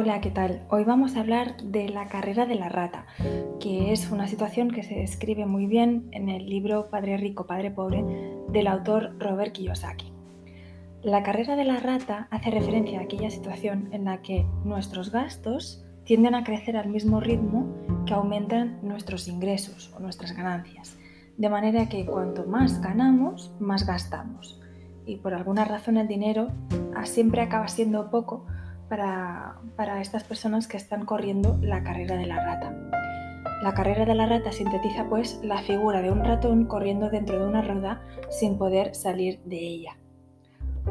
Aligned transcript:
Hola, 0.00 0.20
¿qué 0.20 0.30
tal? 0.30 0.62
Hoy 0.70 0.84
vamos 0.84 1.16
a 1.16 1.20
hablar 1.22 1.56
de 1.56 1.88
la 1.88 2.06
carrera 2.06 2.46
de 2.46 2.54
la 2.54 2.68
rata, 2.68 3.04
que 3.58 3.90
es 3.90 4.12
una 4.12 4.28
situación 4.28 4.70
que 4.70 4.84
se 4.84 4.94
describe 4.94 5.44
muy 5.44 5.66
bien 5.66 6.08
en 6.12 6.28
el 6.28 6.48
libro 6.48 6.88
Padre 6.88 7.16
Rico, 7.16 7.48
Padre 7.48 7.72
Pobre 7.72 8.04
del 8.48 8.68
autor 8.68 9.18
Robert 9.18 9.50
Kiyosaki. 9.50 10.12
La 11.02 11.24
carrera 11.24 11.56
de 11.56 11.64
la 11.64 11.80
rata 11.80 12.28
hace 12.30 12.52
referencia 12.52 13.00
a 13.00 13.02
aquella 13.02 13.28
situación 13.28 13.88
en 13.90 14.04
la 14.04 14.22
que 14.22 14.46
nuestros 14.64 15.10
gastos 15.10 15.84
tienden 16.04 16.36
a 16.36 16.44
crecer 16.44 16.76
al 16.76 16.90
mismo 16.90 17.18
ritmo 17.18 17.66
que 18.06 18.14
aumentan 18.14 18.78
nuestros 18.82 19.26
ingresos 19.26 19.92
o 19.96 19.98
nuestras 19.98 20.30
ganancias, 20.30 20.96
de 21.38 21.50
manera 21.50 21.88
que 21.88 22.06
cuanto 22.06 22.46
más 22.46 22.80
ganamos, 22.80 23.50
más 23.58 23.84
gastamos. 23.84 24.60
Y 25.06 25.16
por 25.16 25.34
alguna 25.34 25.64
razón 25.64 25.96
el 25.96 26.06
dinero 26.06 26.52
siempre 27.02 27.40
acaba 27.40 27.66
siendo 27.66 28.10
poco 28.10 28.46
para, 28.88 29.60
estas 30.00 30.24
personas 30.24 30.66
que 30.66 30.76
están 30.76 31.04
corriendo 31.04 31.58
la 31.60 31.82
carrera 31.82 32.16
de 32.16 32.26
la 32.26 32.44
rata. 32.44 32.74
La 33.62 33.74
carrera 33.74 34.04
de 34.04 34.14
la 34.14 34.26
rata 34.26 34.52
sintetiza 34.52 35.08
pues 35.08 35.40
la 35.42 35.58
figura 35.62 36.00
de 36.00 36.10
un 36.10 36.24
ratón 36.24 36.66
corriendo 36.66 37.10
dentro 37.10 37.38
de 37.38 37.46
una 37.46 37.62
rueda 37.62 38.02
sin 38.30 38.56
poder 38.58 38.94
salir 38.94 39.40
de 39.44 39.58
ella. 39.58 39.96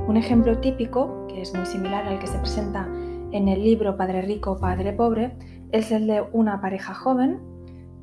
Un 0.08 0.18
ejemplo 0.18 0.60
típico, 0.60 1.28
que 1.28 1.42
es 1.42 1.54
muy 1.54 1.66
similar 1.66 2.06
al 2.08 2.20
que 2.20 2.28
se 2.28 2.38
presenta 2.40 2.88
en 3.32 3.48
el 3.48 3.64
libro 3.64 3.98
Padre 3.98 4.22
Rico, 4.22 4.58
Padre 4.58 4.94
Pobre, 4.94 5.36
es 5.72 5.92
el 5.92 6.08
de 6.08 6.24
una 6.32 6.62
pareja 6.62 6.94
joven 6.94 7.40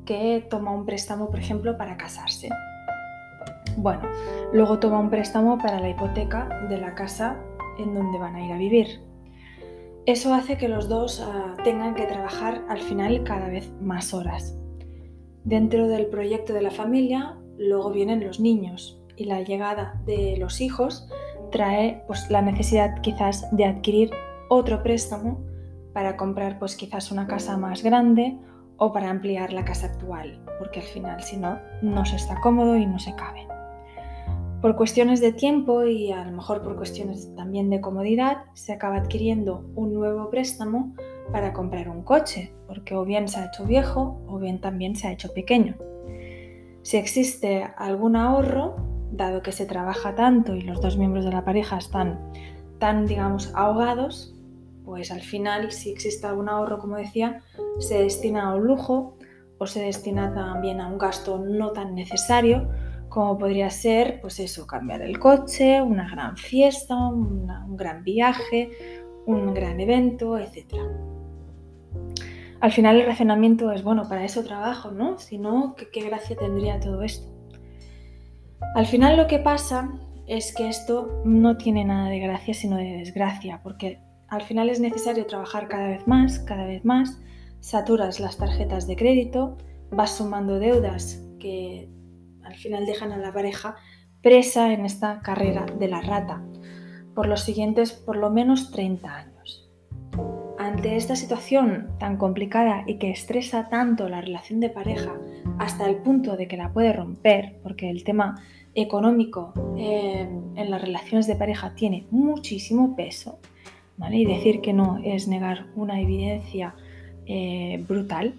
que 0.05 0.45
toma 0.49 0.71
un 0.71 0.85
préstamo, 0.85 1.29
por 1.29 1.39
ejemplo, 1.39 1.77
para 1.77 1.97
casarse. 1.97 2.49
Bueno, 3.77 4.03
luego 4.53 4.79
toma 4.79 4.99
un 4.99 5.09
préstamo 5.09 5.57
para 5.57 5.79
la 5.79 5.89
hipoteca 5.89 6.47
de 6.69 6.77
la 6.77 6.93
casa 6.95 7.37
en 7.77 7.93
donde 7.93 8.19
van 8.19 8.35
a 8.35 8.45
ir 8.45 8.53
a 8.53 8.57
vivir. 8.57 9.01
Eso 10.05 10.35
hace 10.35 10.57
que 10.57 10.67
los 10.67 10.87
dos 10.87 11.19
ah, 11.19 11.55
tengan 11.63 11.95
que 11.95 12.05
trabajar 12.05 12.63
al 12.69 12.79
final 12.79 13.23
cada 13.23 13.47
vez 13.47 13.71
más 13.81 14.13
horas. 14.13 14.55
Dentro 15.43 15.87
del 15.87 16.05
proyecto 16.07 16.53
de 16.53 16.61
la 16.61 16.69
familia, 16.69 17.37
luego 17.57 17.89
vienen 17.89 18.23
los 18.23 18.39
niños 18.39 19.01
y 19.15 19.25
la 19.25 19.41
llegada 19.41 19.99
de 20.05 20.37
los 20.37 20.61
hijos 20.61 21.09
trae 21.51 22.03
pues, 22.05 22.29
la 22.29 22.43
necesidad 22.43 23.01
quizás 23.01 23.47
de 23.51 23.65
adquirir 23.65 24.11
otro 24.49 24.83
préstamo 24.83 25.43
para 25.91 26.17
comprar 26.17 26.59
pues 26.59 26.75
quizás 26.75 27.11
una 27.11 27.25
casa 27.25 27.57
más 27.57 27.81
grande 27.81 28.37
o 28.77 28.91
para 28.93 29.09
ampliar 29.09 29.53
la 29.53 29.65
casa 29.65 29.87
actual, 29.87 30.39
porque 30.59 30.81
al 30.81 30.85
final 30.85 31.23
si 31.23 31.37
no, 31.37 31.57
no 31.81 32.05
se 32.05 32.17
está 32.17 32.39
cómodo 32.41 32.75
y 32.75 32.85
no 32.85 32.99
se 32.99 33.15
cabe. 33.15 33.47
Por 34.65 34.75
cuestiones 34.75 35.21
de 35.21 35.31
tiempo 35.31 35.85
y 35.85 36.11
a 36.11 36.25
lo 36.25 36.31
mejor 36.31 36.63
por 36.63 36.75
cuestiones 36.75 37.29
también 37.35 37.69
de 37.69 37.81
comodidad, 37.81 38.45
se 38.55 38.73
acaba 38.73 38.95
adquiriendo 38.95 39.63
un 39.75 39.93
nuevo 39.93 40.31
préstamo 40.31 40.95
para 41.31 41.53
comprar 41.53 41.87
un 41.87 42.01
coche, 42.01 42.51
porque 42.65 42.95
o 42.95 43.05
bien 43.05 43.27
se 43.27 43.39
ha 43.39 43.45
hecho 43.45 43.63
viejo 43.65 44.19
o 44.27 44.39
bien 44.39 44.59
también 44.59 44.95
se 44.95 45.07
ha 45.07 45.11
hecho 45.11 45.31
pequeño. 45.35 45.75
Si 46.81 46.97
existe 46.97 47.67
algún 47.77 48.15
ahorro, 48.15 48.75
dado 49.11 49.43
que 49.43 49.51
se 49.51 49.67
trabaja 49.67 50.15
tanto 50.15 50.55
y 50.55 50.61
los 50.61 50.81
dos 50.81 50.97
miembros 50.97 51.25
de 51.25 51.31
la 51.31 51.45
pareja 51.45 51.77
están 51.77 52.19
tan, 52.79 53.05
digamos, 53.05 53.51
ahogados, 53.53 54.33
pues 54.83 55.11
al 55.11 55.21
final, 55.21 55.71
si 55.73 55.91
existe 55.91 56.25
algún 56.25 56.49
ahorro, 56.49 56.79
como 56.79 56.95
decía, 56.95 57.43
se 57.77 58.01
destina 58.01 58.49
a 58.49 58.55
un 58.55 58.65
lujo 58.65 59.15
o 59.59 59.67
se 59.67 59.83
destina 59.83 60.33
también 60.33 60.81
a 60.81 60.87
un 60.87 60.97
gasto 60.97 61.37
no 61.37 61.69
tan 61.69 61.93
necesario, 61.93 62.67
como 63.15 63.37
podría 63.37 63.69
ser, 63.69 64.19
pues 64.19 64.41
eso, 64.41 64.67
cambiar 64.67 65.01
el 65.01 65.19
coche, 65.19 65.81
una 65.81 66.05
gran 66.09 66.35
fiesta, 66.35 66.97
un 66.97 67.77
gran 67.77 68.03
viaje, 68.03 68.69
un 69.25 69.53
gran 69.53 69.79
evento, 69.79 70.37
etc. 70.37 70.75
Al 72.59 72.73
final 72.73 72.99
el 72.99 73.05
razonamiento 73.05 73.71
es, 73.71 73.83
bueno, 73.83 74.09
para 74.09 74.25
eso 74.25 74.43
trabajo, 74.43 74.91
¿no? 74.91 75.17
Si 75.17 75.37
no, 75.37 75.77
¿qué, 75.93 76.01
gracia 76.01 76.35
tendría 76.35 76.81
todo 76.81 77.03
esto? 77.03 77.31
Al 78.75 78.85
final 78.85 79.15
lo 79.15 79.27
que 79.27 79.39
pasa 79.39 79.97
es 80.27 80.53
que 80.53 80.67
esto 80.67 81.21
no 81.23 81.55
tiene 81.55 81.85
nada 81.85 82.09
de 82.09 82.19
gracia, 82.19 82.53
sino 82.53 82.75
de 82.75 82.97
desgracia, 82.97 83.61
porque 83.63 84.01
al 84.27 84.41
final 84.41 84.69
es 84.69 84.81
necesario 84.81 85.25
trabajar 85.25 85.69
cada 85.69 85.87
vez 85.87 86.05
más, 86.05 86.39
cada 86.39 86.65
vez 86.65 86.83
más, 86.83 87.17
saturas 87.61 88.19
las 88.19 88.35
tarjetas 88.35 88.87
de 88.87 88.97
crédito, 88.97 89.57
vas 89.89 90.17
sumando 90.17 90.59
deudas 90.59 91.23
que 91.39 91.94
al 92.45 92.55
final 92.55 92.85
dejan 92.85 93.11
a 93.11 93.17
la 93.17 93.33
pareja 93.33 93.75
presa 94.21 94.73
en 94.73 94.85
esta 94.85 95.19
carrera 95.21 95.65
de 95.65 95.87
la 95.87 96.01
rata 96.01 96.41
por 97.13 97.27
los 97.27 97.41
siguientes 97.41 97.91
por 97.93 98.17
lo 98.17 98.29
menos 98.29 98.71
30 98.71 99.15
años. 99.15 99.69
Ante 100.57 100.95
esta 100.95 101.15
situación 101.15 101.89
tan 101.99 102.17
complicada 102.17 102.83
y 102.87 102.97
que 102.97 103.11
estresa 103.11 103.69
tanto 103.69 104.09
la 104.09 104.21
relación 104.21 104.59
de 104.59 104.69
pareja 104.69 105.13
hasta 105.59 105.89
el 105.89 105.97
punto 105.97 106.37
de 106.37 106.47
que 106.47 106.57
la 106.57 106.73
puede 106.73 106.91
romper, 106.91 107.57
porque 107.61 107.89
el 107.89 108.03
tema 108.03 108.41
económico 108.73 109.53
eh, 109.77 110.27
en 110.55 110.71
las 110.71 110.81
relaciones 110.81 111.27
de 111.27 111.35
pareja 111.35 111.75
tiene 111.75 112.07
muchísimo 112.11 112.95
peso, 112.95 113.39
y 114.11 114.25
decir 114.25 114.61
que 114.61 114.73
no 114.73 114.99
es 115.03 115.27
negar 115.27 115.67
una 115.75 116.01
evidencia 116.01 116.75
eh, 117.25 117.83
brutal, 117.87 118.33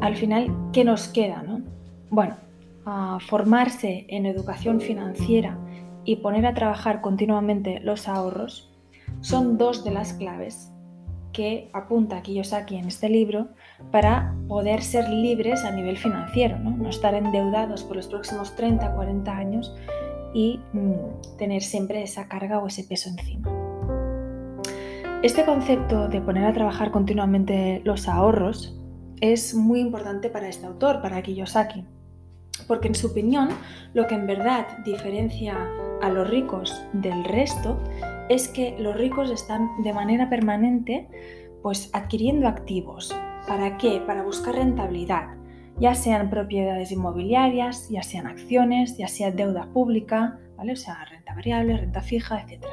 al 0.00 0.16
final, 0.16 0.50
¿qué 0.72 0.84
nos 0.84 1.08
queda? 1.08 1.42
No? 1.42 1.60
Bueno, 2.10 2.36
formarse 3.20 4.06
en 4.08 4.26
educación 4.26 4.80
financiera 4.80 5.58
y 6.04 6.16
poner 6.16 6.46
a 6.46 6.54
trabajar 6.54 7.00
continuamente 7.00 7.80
los 7.80 8.08
ahorros 8.08 8.72
son 9.20 9.58
dos 9.58 9.84
de 9.84 9.90
las 9.90 10.12
claves 10.14 10.72
que 11.32 11.70
apunta 11.72 12.22
Kiyosaki 12.22 12.76
en 12.76 12.86
este 12.86 13.08
libro 13.08 13.48
para 13.90 14.34
poder 14.48 14.82
ser 14.82 15.08
libres 15.08 15.64
a 15.64 15.70
nivel 15.70 15.96
financiero, 15.96 16.58
no, 16.58 16.88
estar 16.88 17.14
endeudados 17.14 17.84
por 17.84 17.96
los 17.96 18.08
próximos 18.08 18.56
30, 18.56 18.94
40 18.94 19.36
años 19.36 19.74
y 20.34 20.60
mm, 20.72 21.36
tener 21.36 21.62
siempre 21.62 22.02
esa 22.02 22.28
carga 22.28 22.58
o 22.58 22.66
ese 22.66 22.84
peso 22.84 23.10
encima. 23.10 23.48
Este 25.22 25.44
concepto 25.44 26.08
de 26.08 26.20
poner 26.20 26.44
a 26.44 26.52
trabajar 26.52 26.90
continuamente 26.90 27.82
los 27.84 28.08
ahorros 28.08 28.76
es 29.20 29.54
muy 29.54 29.80
importante 29.80 30.30
para 30.30 30.48
este 30.48 30.66
autor, 30.66 31.02
para 31.02 31.22
Kiyosaki, 31.22 31.84
porque 32.68 32.88
en 32.88 32.94
su 32.94 33.08
opinión 33.08 33.48
lo 33.94 34.06
que 34.06 34.14
en 34.14 34.26
verdad 34.26 34.66
diferencia 34.84 35.56
a 36.00 36.10
los 36.10 36.28
ricos 36.28 36.80
del 36.92 37.24
resto 37.24 37.82
es 38.28 38.46
que 38.46 38.76
los 38.78 38.96
ricos 38.96 39.30
están 39.30 39.68
de 39.82 39.92
manera 39.92 40.28
permanente 40.28 41.08
pues 41.62 41.90
adquiriendo 41.92 42.46
activos. 42.46 43.14
¿Para 43.48 43.78
qué? 43.78 44.00
Para 44.06 44.22
buscar 44.22 44.54
rentabilidad, 44.54 45.38
ya 45.80 45.94
sean 45.94 46.28
propiedades 46.28 46.92
inmobiliarias, 46.92 47.88
ya 47.88 48.02
sean 48.02 48.26
acciones, 48.26 48.96
ya 48.98 49.08
sea 49.08 49.30
deuda 49.30 49.68
pública, 49.72 50.38
¿vale? 50.56 50.72
O 50.72 50.76
sea, 50.76 51.04
renta 51.04 51.34
variable, 51.34 51.76
renta 51.76 52.02
fija, 52.02 52.40
etc. 52.42 52.66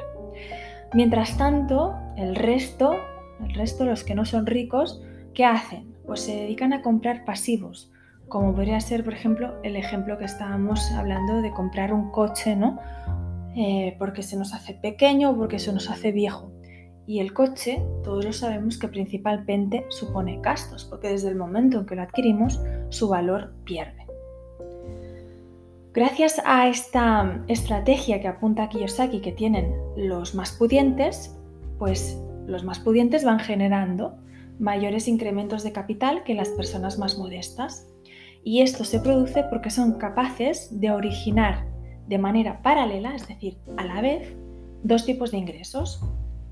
Mientras 0.92 1.36
tanto, 1.38 1.94
el 2.16 2.34
resto, 2.34 2.94
el 3.40 3.54
resto, 3.54 3.84
los 3.84 4.04
que 4.04 4.14
no 4.14 4.24
son 4.24 4.46
ricos, 4.46 5.02
¿qué 5.34 5.44
hacen? 5.44 5.94
Pues 6.04 6.20
se 6.20 6.36
dedican 6.36 6.72
a 6.72 6.82
comprar 6.82 7.24
pasivos, 7.24 7.90
como 8.28 8.54
podría 8.54 8.80
ser, 8.80 9.04
por 9.04 9.14
ejemplo, 9.14 9.54
el 9.62 9.76
ejemplo 9.76 10.18
que 10.18 10.24
estábamos 10.24 10.90
hablando 10.92 11.42
de 11.42 11.50
comprar 11.52 11.92
un 11.92 12.10
coche, 12.10 12.56
¿no? 12.56 12.78
Eh, 13.54 13.96
porque 13.98 14.22
se 14.22 14.36
nos 14.36 14.52
hace 14.52 14.74
pequeño 14.74 15.30
o 15.30 15.36
porque 15.36 15.58
se 15.58 15.72
nos 15.72 15.90
hace 15.90 16.12
viejo. 16.12 16.50
Y 17.06 17.20
el 17.20 17.32
coche, 17.32 17.82
todos 18.02 18.24
lo 18.24 18.32
sabemos 18.32 18.78
que 18.78 18.88
principalmente 18.88 19.86
supone 19.90 20.40
gastos, 20.42 20.84
porque 20.84 21.08
desde 21.08 21.28
el 21.28 21.36
momento 21.36 21.78
en 21.78 21.86
que 21.86 21.94
lo 21.94 22.02
adquirimos, 22.02 22.60
su 22.90 23.08
valor 23.08 23.54
pierde. 23.64 24.06
Gracias 25.94 26.42
a 26.44 26.68
esta 26.68 27.42
estrategia 27.48 28.20
que 28.20 28.28
apunta 28.28 28.68
Kiyosaki 28.68 29.20
que 29.20 29.32
tienen 29.32 29.74
los 29.96 30.34
más 30.34 30.52
pudientes, 30.52 31.34
pues 31.78 32.20
los 32.46 32.64
más 32.64 32.80
pudientes 32.80 33.24
van 33.24 33.38
generando 33.38 34.18
mayores 34.58 35.08
incrementos 35.08 35.62
de 35.62 35.72
capital 35.72 36.22
que 36.24 36.34
las 36.34 36.50
personas 36.50 36.98
más 36.98 37.16
modestas. 37.16 37.86
Y 38.44 38.62
esto 38.62 38.84
se 38.84 39.00
produce 39.00 39.44
porque 39.50 39.70
son 39.70 39.98
capaces 39.98 40.68
de 40.80 40.90
originar 40.90 41.66
de 42.06 42.18
manera 42.18 42.62
paralela, 42.62 43.14
es 43.14 43.26
decir, 43.26 43.58
a 43.76 43.84
la 43.84 44.00
vez, 44.00 44.36
dos 44.82 45.04
tipos 45.04 45.32
de 45.32 45.38
ingresos. 45.38 46.00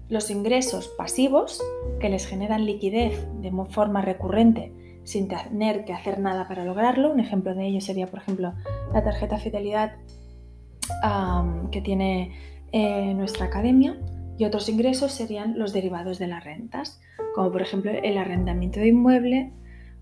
Los 0.09 0.31
ingresos 0.31 0.89
pasivos, 0.99 1.63
que 2.01 2.09
les 2.09 2.27
generan 2.27 2.67
liquidez 2.67 3.27
de 3.41 3.51
forma 3.71 4.03
recurrente 4.03 4.73
sin 5.05 5.29
tener 5.29 5.85
que 5.85 5.93
hacer 5.93 6.19
nada 6.19 6.49
para 6.49 6.65
lograrlo. 6.65 7.13
Un 7.13 7.21
ejemplo 7.21 7.55
de 7.55 7.67
ello 7.67 7.81
sería, 7.81 8.07
por 8.07 8.21
ejemplo, 8.21 8.55
la 8.93 9.05
tarjeta 9.05 9.39
fidelidad 9.39 9.93
que 11.71 11.81
tiene 11.81 12.33
eh, 12.73 13.15
nuestra 13.15 13.47
academia. 13.47 13.99
Y 14.37 14.45
otros 14.45 14.69
ingresos 14.69 15.13
serían 15.13 15.59
los 15.59 15.73
derivados 15.73 16.19
de 16.19 16.27
las 16.27 16.43
rentas, 16.43 17.01
como 17.35 17.53
por 17.53 17.63
ejemplo 17.63 17.93
el 17.93 18.19
arrendamiento 18.19 18.81
de 18.81 18.89
inmueble, 18.89 19.53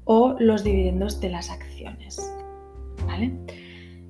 o 0.05 0.37
los 0.39 0.65
dividendos 0.65 1.21
de 1.21 1.31
las 1.31 1.51
acciones. 1.51 2.33
¿Vale? 3.07 3.33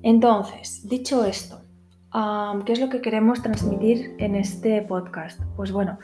Entonces, 0.01 0.87
dicho 0.87 1.25
esto, 1.25 1.61
¿qué 2.65 2.73
es 2.73 2.79
lo 2.79 2.89
que 2.89 3.01
queremos 3.01 3.41
transmitir 3.41 4.15
en 4.19 4.35
este 4.35 4.81
podcast? 4.81 5.41
Pues 5.55 5.71
bueno, 5.71 5.97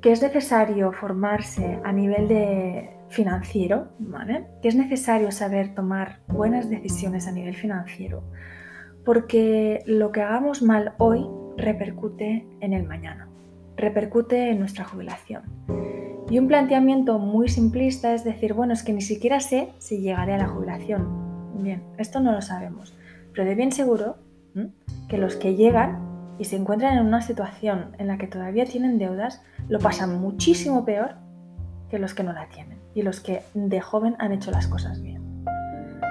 que 0.00 0.12
es 0.12 0.22
necesario 0.22 0.92
formarse 0.92 1.80
a 1.84 1.92
nivel 1.92 2.28
de 2.28 2.90
financiero, 3.08 3.88
¿vale? 3.98 4.46
Que 4.62 4.68
es 4.68 4.76
necesario 4.76 5.30
saber 5.30 5.74
tomar 5.74 6.20
buenas 6.28 6.70
decisiones 6.70 7.26
a 7.26 7.32
nivel 7.32 7.54
financiero, 7.54 8.22
porque 9.04 9.82
lo 9.86 10.12
que 10.12 10.22
hagamos 10.22 10.62
mal 10.62 10.94
hoy 10.98 11.26
repercute 11.56 12.46
en 12.60 12.72
el 12.72 12.86
mañana, 12.86 13.28
repercute 13.76 14.50
en 14.50 14.60
nuestra 14.60 14.84
jubilación. 14.84 15.42
Y 16.30 16.38
un 16.38 16.46
planteamiento 16.46 17.18
muy 17.18 17.48
simplista 17.48 18.14
es 18.14 18.22
decir, 18.22 18.54
bueno, 18.54 18.72
es 18.72 18.84
que 18.84 18.92
ni 18.92 19.00
siquiera 19.00 19.40
sé 19.40 19.72
si 19.78 19.98
llegaré 19.98 20.34
a 20.34 20.38
la 20.38 20.46
jubilación. 20.46 21.52
Bien, 21.60 21.82
esto 21.98 22.20
no 22.20 22.30
lo 22.32 22.40
sabemos, 22.40 22.94
pero 23.32 23.44
de 23.44 23.56
bien 23.56 23.72
seguro 23.72 24.16
que 25.08 25.18
los 25.18 25.36
que 25.36 25.56
llegan 25.56 25.98
y 26.38 26.44
se 26.44 26.56
encuentran 26.56 26.96
en 26.96 27.04
una 27.04 27.20
situación 27.20 27.96
en 27.98 28.06
la 28.06 28.16
que 28.16 28.28
todavía 28.28 28.64
tienen 28.64 28.98
deudas, 28.98 29.42
lo 29.68 29.80
pasan 29.80 30.20
muchísimo 30.20 30.84
peor 30.84 31.16
que 31.90 31.98
los 31.98 32.14
que 32.14 32.22
no 32.22 32.32
la 32.32 32.48
tienen 32.48 32.78
y 32.94 33.02
los 33.02 33.20
que 33.20 33.42
de 33.54 33.80
joven 33.80 34.14
han 34.20 34.32
hecho 34.32 34.52
las 34.52 34.68
cosas 34.68 35.02
bien. 35.02 35.44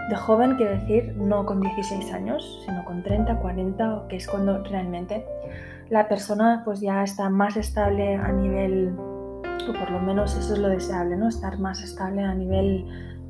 De 0.10 0.16
joven 0.16 0.56
quiero 0.56 0.74
decir 0.74 1.16
no 1.16 1.46
con 1.46 1.62
16 1.62 2.12
años, 2.14 2.62
sino 2.66 2.84
con 2.84 3.04
30, 3.04 3.40
40, 3.40 4.06
que 4.10 4.18
es 4.18 4.28
cuando 4.28 4.64
realmente 4.64 5.26
la 5.90 6.08
persona 6.08 6.62
pues 6.66 6.82
ya 6.82 7.04
está 7.04 7.30
más 7.30 7.58
estable 7.58 8.16
a 8.16 8.32
nivel, 8.32 8.94
por 9.74 9.90
lo 9.92 10.00
menos 10.00 10.36
eso 10.36 10.54
es 10.54 10.60
lo 10.60 10.70
deseable, 10.70 11.16
¿no? 11.16 11.28
Estar 11.28 11.60
más 11.60 11.82
estable 11.82 12.24
a 12.24 12.34
nivel 12.34 12.86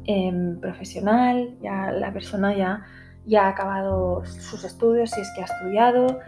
em, 0.05 0.59
profesional, 0.59 1.57
ya 1.61 1.91
la 1.91 2.11
persona 2.11 2.55
ya, 2.55 2.83
ya 3.25 3.45
ha 3.45 3.49
acabado 3.49 4.23
sus 4.25 4.63
estudios, 4.63 5.11
si 5.11 5.21
es 5.21 5.31
que 5.35 5.41
ha 5.41 5.45
estudiado, 5.45 6.19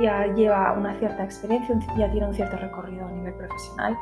ya 0.00 0.26
lleva 0.34 0.72
una 0.72 0.98
cierta 0.98 1.24
experiencia, 1.24 1.78
ya 1.96 2.10
tiene 2.10 2.26
un 2.26 2.34
cierto 2.34 2.56
recorrido 2.56 3.06
a 3.06 3.12
nivel 3.12 3.34
profesional. 3.34 3.96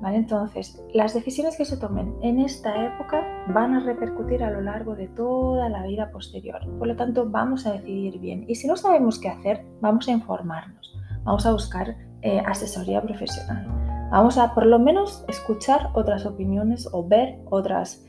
¿Vale? 0.00 0.16
Entonces, 0.16 0.82
las 0.92 1.14
decisiones 1.14 1.56
que 1.56 1.64
se 1.64 1.78
tomen 1.78 2.14
en 2.20 2.40
esta 2.40 2.84
época 2.84 3.22
van 3.48 3.74
a 3.74 3.80
repercutir 3.80 4.42
a 4.42 4.50
lo 4.50 4.60
largo 4.60 4.94
de 4.94 5.08
toda 5.08 5.68
la 5.68 5.82
vida 5.86 6.10
posterior. 6.10 6.60
Por 6.78 6.88
lo 6.88 6.96
tanto, 6.96 7.30
vamos 7.30 7.66
a 7.66 7.72
decidir 7.72 8.18
bien. 8.18 8.44
Y 8.48 8.56
si 8.56 8.66
no 8.66 8.76
sabemos 8.76 9.18
qué 9.18 9.30
hacer, 9.30 9.64
vamos 9.80 10.06
a 10.08 10.10
informarnos. 10.10 10.94
Vamos 11.22 11.46
a 11.46 11.52
buscar 11.52 11.96
eh, 12.20 12.42
asesoría 12.44 13.00
profesional. 13.00 13.93
Vamos 14.14 14.38
a 14.38 14.54
por 14.54 14.64
lo 14.64 14.78
menos 14.78 15.24
escuchar 15.26 15.90
otras 15.94 16.24
opiniones 16.24 16.88
o 16.92 17.04
ver 17.04 17.36
otras, 17.50 18.06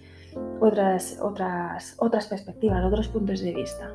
otras, 0.62 1.18
otras, 1.20 1.96
otras 1.98 2.28
perspectivas, 2.28 2.86
otros 2.86 3.08
puntos 3.08 3.40
de 3.42 3.52
vista 3.52 3.92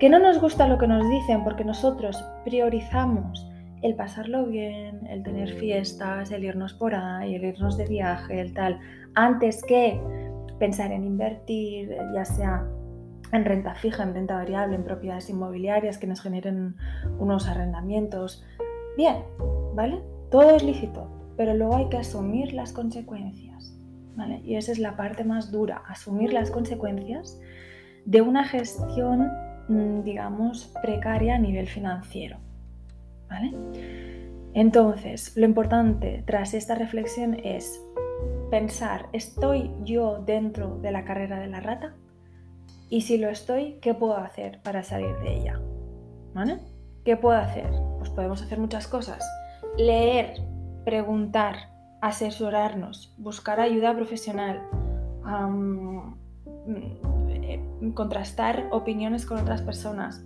que 0.00 0.08
no 0.08 0.18
nos 0.18 0.40
gusta 0.40 0.66
lo 0.66 0.78
que 0.78 0.88
nos 0.88 1.08
dicen 1.08 1.44
porque 1.44 1.64
nosotros 1.64 2.20
priorizamos 2.44 3.48
el 3.82 3.94
pasarlo 3.94 4.46
bien, 4.46 5.06
el 5.06 5.22
tener 5.22 5.50
fiestas, 5.50 6.32
el 6.32 6.42
irnos 6.42 6.74
por 6.74 6.96
ahí, 6.96 7.36
el 7.36 7.44
irnos 7.44 7.76
de 7.76 7.86
viaje, 7.86 8.40
el 8.40 8.52
tal, 8.52 8.80
antes 9.14 9.62
que 9.62 10.00
pensar 10.58 10.90
en 10.90 11.04
invertir, 11.04 11.96
ya 12.12 12.24
sea 12.24 12.66
en 13.30 13.44
renta 13.44 13.76
fija, 13.76 14.02
en 14.02 14.14
renta 14.14 14.34
variable, 14.34 14.74
en 14.74 14.82
propiedades 14.82 15.30
inmobiliarias 15.30 15.98
que 15.98 16.08
nos 16.08 16.20
generen 16.20 16.74
unos 17.20 17.46
arrendamientos. 17.46 18.44
Bien, 18.96 19.22
¿vale? 19.76 20.02
Todo 20.32 20.50
es 20.56 20.64
lícito, 20.64 21.21
pero 21.42 21.54
luego 21.54 21.76
hay 21.76 21.88
que 21.88 21.98
asumir 21.98 22.52
las 22.52 22.72
consecuencias, 22.72 23.76
¿vale? 24.16 24.40
Y 24.44 24.56
esa 24.56 24.72
es 24.72 24.78
la 24.78 24.96
parte 24.96 25.24
más 25.24 25.50
dura, 25.50 25.82
asumir 25.88 26.32
las 26.32 26.50
consecuencias 26.50 27.38
de 28.04 28.20
una 28.20 28.44
gestión 28.44 29.28
Mm, 29.68 30.02
digamos, 30.02 30.66
precaria 30.82 31.36
a 31.36 31.38
nivel 31.38 31.68
financiero. 31.68 32.38
¿Vale? 33.28 33.52
Entonces, 34.52 35.34
lo 35.36 35.46
importante 35.46 36.22
tras 36.26 36.52
esta 36.52 36.74
reflexión 36.74 37.34
es 37.42 37.82
pensar, 38.50 39.06
¿estoy 39.12 39.70
yo 39.84 40.22
dentro 40.26 40.78
de 40.78 40.92
la 40.92 41.04
carrera 41.04 41.40
de 41.40 41.46
la 41.46 41.60
rata? 41.60 41.94
Y 42.90 43.02
si 43.02 43.16
lo 43.16 43.30
estoy, 43.30 43.78
¿qué 43.80 43.94
puedo 43.94 44.18
hacer 44.18 44.60
para 44.62 44.82
salir 44.82 45.16
de 45.20 45.38
ella? 45.38 45.60
¿Qué 47.04 47.16
puedo 47.16 47.38
hacer? 47.38 47.70
Pues 47.98 48.10
podemos 48.10 48.42
hacer 48.42 48.58
muchas 48.58 48.86
cosas. 48.86 49.24
Leer, 49.78 50.34
preguntar, 50.84 51.70
asesorarnos, 52.00 53.14
buscar 53.18 53.60
ayuda 53.60 53.94
profesional, 53.94 54.62
contrastar 57.94 58.68
opiniones 58.70 59.26
con 59.26 59.38
otras 59.38 59.62
personas. 59.62 60.24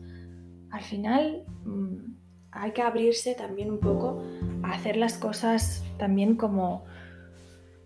Al 0.71 0.83
final 0.83 1.45
mm, 1.65 2.17
hay 2.53 2.73
que 2.73 2.83
abrirse 2.83 3.35
también 3.35 3.71
un 3.71 3.81
poco 3.81 4.23
a 4.63 4.73
hacer 4.73 4.97
las 4.97 5.19
cosas 5.19 5.85
también 5.99 6.37
como, 6.37 6.85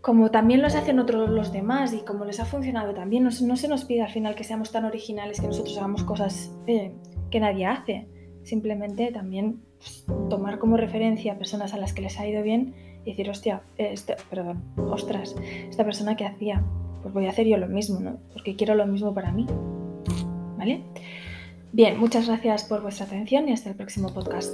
como 0.01 0.31
también 0.31 0.63
los 0.63 0.75
hacen 0.75 0.99
otros 0.99 1.29
los 1.31 1.53
demás 1.53 1.93
y 1.93 2.05
como 2.05 2.25
les 2.25 2.41
ha 2.41 2.45
funcionado 2.45 2.95
también. 2.95 3.25
No, 3.25 3.31
se 3.31 3.69
nos 3.69 3.85
pide 3.85 4.03
al 4.03 4.11
final 4.11 4.35
que 4.35 4.45
seamos 4.45 4.71
tan 4.71 4.85
originales 4.85 5.41
que 5.41 5.47
nosotros 5.47 5.77
hagamos 5.77 6.05
cosas 6.05 6.53
eh, 6.67 6.95
que 7.31 7.41
nadie 7.41 7.67
hace. 7.67 8.09
Simplemente 8.45 9.13
también 9.13 9.63
tomar 10.29 10.59
como 10.59 10.77
referencia 10.77 11.33
a 11.33 11.39
personas 11.39 11.75
a 11.75 11.77
las 11.77 11.93
que 11.93 12.03
les 12.03 12.19
ha 12.19 12.27
ido 12.27 12.43
bien 12.43 12.75
y 13.05 13.11
decir, 13.11 13.31
hostia, 13.31 13.63
este, 13.79 14.17
perdón, 14.29 14.63
ostras, 14.77 15.35
esta 15.69 15.85
persona 15.85 16.17
que 16.17 16.27
hacía, 16.27 16.63
pues 17.03 17.15
voy 17.15 17.27
a 17.27 17.31
hacer 17.31 17.47
yo 17.47 17.57
lo 17.57 17.69
mismo, 17.69 18.01
¿no? 18.01 18.19
Porque 18.33 18.57
quiero 18.57 18.75
lo 18.75 18.87
mismo 18.87 19.15
para 19.15 19.33
mí. 19.33 19.47
¿Vale? 20.59 20.83
Bien, 21.73 21.99
muchas 21.99 22.27
gracias 22.27 22.65
por 22.65 22.83
vuestra 22.83 23.07
atención 23.07 23.49
y 23.49 23.53
hasta 23.53 23.71
el 23.71 23.77
próximo 23.77 24.13
podcast. 24.13 24.53